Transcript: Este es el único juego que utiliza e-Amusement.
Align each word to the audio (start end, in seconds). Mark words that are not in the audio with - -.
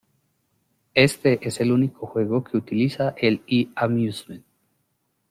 Este 0.95 1.47
es 1.47 1.59
el 1.61 1.71
único 1.71 2.07
juego 2.07 2.43
que 2.43 2.57
utiliza 2.57 3.13
e-Amusement. 3.21 4.43